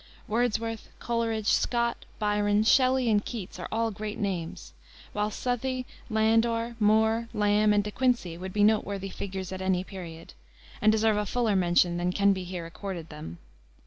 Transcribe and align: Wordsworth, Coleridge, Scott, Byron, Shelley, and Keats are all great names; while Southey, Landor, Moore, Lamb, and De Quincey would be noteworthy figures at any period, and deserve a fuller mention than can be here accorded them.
Wordsworth, 0.27 0.89
Coleridge, 0.97 1.45
Scott, 1.49 2.05
Byron, 2.17 2.63
Shelley, 2.63 3.07
and 3.07 3.23
Keats 3.23 3.59
are 3.59 3.67
all 3.71 3.91
great 3.91 4.17
names; 4.17 4.73
while 5.13 5.29
Southey, 5.29 5.85
Landor, 6.09 6.75
Moore, 6.79 7.29
Lamb, 7.35 7.71
and 7.71 7.83
De 7.83 7.91
Quincey 7.91 8.35
would 8.35 8.51
be 8.51 8.63
noteworthy 8.63 9.09
figures 9.11 9.51
at 9.51 9.61
any 9.61 9.83
period, 9.83 10.33
and 10.81 10.91
deserve 10.91 11.17
a 11.17 11.25
fuller 11.27 11.55
mention 11.55 11.97
than 11.97 12.11
can 12.13 12.33
be 12.33 12.43
here 12.45 12.65
accorded 12.65 13.09
them. 13.09 13.37